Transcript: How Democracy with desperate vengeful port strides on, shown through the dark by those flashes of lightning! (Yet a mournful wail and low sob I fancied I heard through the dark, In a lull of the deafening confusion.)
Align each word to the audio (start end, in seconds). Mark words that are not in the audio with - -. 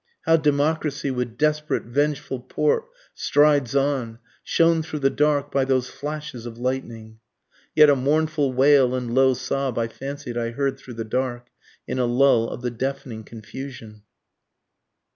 How 0.25 0.35
Democracy 0.35 1.11
with 1.11 1.37
desperate 1.37 1.83
vengeful 1.83 2.39
port 2.39 2.85
strides 3.13 3.75
on, 3.75 4.17
shown 4.43 4.81
through 4.81 4.97
the 4.97 5.11
dark 5.11 5.51
by 5.51 5.63
those 5.63 5.91
flashes 5.91 6.47
of 6.47 6.57
lightning! 6.57 7.19
(Yet 7.75 7.87
a 7.87 7.95
mournful 7.95 8.51
wail 8.51 8.95
and 8.95 9.13
low 9.13 9.35
sob 9.35 9.77
I 9.77 9.87
fancied 9.87 10.39
I 10.39 10.53
heard 10.53 10.79
through 10.79 10.95
the 10.95 11.03
dark, 11.05 11.49
In 11.87 11.99
a 11.99 12.05
lull 12.05 12.49
of 12.49 12.63
the 12.63 12.71
deafening 12.71 13.23
confusion.) 13.23 14.01